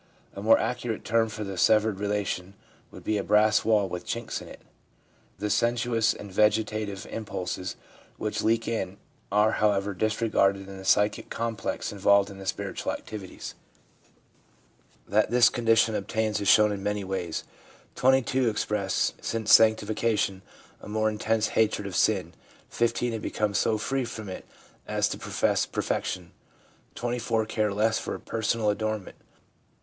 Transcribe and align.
A 0.33 0.41
more 0.41 0.57
accurate 0.57 1.05
term 1.05 1.29
for 1.29 1.43
the 1.43 1.59
severed 1.59 1.99
relation 1.99 2.55
would 2.89 3.03
be 3.03 3.19
a 3.19 3.23
brass 3.23 3.63
wall 3.63 3.87
with 3.87 4.03
chinks 4.03 4.41
in 4.41 4.47
it. 4.47 4.63
The 5.37 5.51
sensuous 5.51 6.11
and 6.15 6.31
the 6.31 6.33
vegetative 6.33 7.05
impulses 7.11 7.75
which 8.17 8.41
leak 8.41 8.67
in 8.67 8.97
are, 9.31 9.51
however, 9.51 9.93
disregarded 9.93 10.67
in 10.67 10.79
the 10.79 10.85
psychic 10.85 11.29
complex 11.29 11.91
in 11.91 11.99
volved 11.99 12.31
in 12.31 12.43
spiritual 12.47 12.93
activities. 12.93 13.53
That 15.07 15.29
this 15.29 15.49
condition 15.49 15.93
obtains 15.93 16.41
is 16.41 16.47
shown 16.47 16.71
in 16.71 16.81
many 16.81 17.03
ways. 17.03 17.43
Twenty 17.93 18.23
two 18.23 18.49
express 18.49 19.13
since 19.21 19.53
sanctification 19.53 20.41
a 20.81 20.89
more 20.89 21.09
intense 21.11 21.49
hatred 21.49 21.85
of 21.85 21.95
sin; 21.95 22.33
1 22.75 22.87
5 22.89 22.97
have 23.13 23.21
become 23.21 23.53
so 23.53 23.77
free 23.77 24.05
from 24.05 24.29
it 24.29 24.45
as 24.87 25.07
to 25.09 25.19
pro 25.19 25.29
fess 25.31 25.67
perfection; 25.67 26.31
24 26.95 27.45
care 27.45 27.71
less 27.71 27.99
for 27.99 28.17
personal 28.17 28.71
adornment. 28.71 29.17